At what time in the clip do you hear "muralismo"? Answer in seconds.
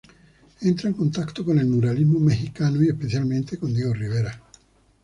1.67-2.19